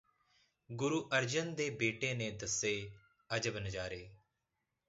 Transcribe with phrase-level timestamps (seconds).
[0.69, 2.73] ਗੁਰੂ ਅਰਜਨ ਦੇ ਬੇਟੇ ਨੇ ਦਸੇ
[3.29, 4.07] ਅਜ਼ਬ ਨਜ਼ਾਰੇ